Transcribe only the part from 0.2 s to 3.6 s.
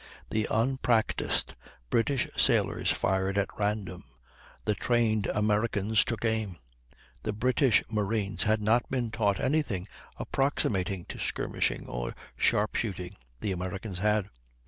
The unpractised British sailors fired at